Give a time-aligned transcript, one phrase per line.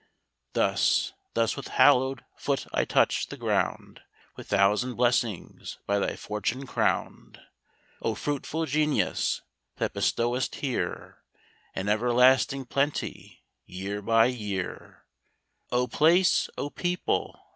[0.53, 4.01] Thus, thus with hallow'd foot I touch the ground,
[4.35, 7.39] With thousand blessings by thy fortune crown'd.
[8.01, 9.43] O fruitful Genius!
[9.75, 11.19] that bestowest here
[11.75, 15.03] An everlasting plenty year by year;
[15.71, 16.49] O place!
[16.57, 17.39] O people!